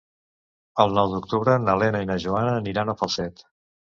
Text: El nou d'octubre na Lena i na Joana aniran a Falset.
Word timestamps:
El 0.83 0.95
nou 0.99 1.11
d'octubre 1.11 1.57
na 1.67 1.75
Lena 1.83 2.01
i 2.05 2.09
na 2.11 2.17
Joana 2.25 2.57
aniran 2.63 2.89
a 2.89 2.95
Falset. 3.03 3.45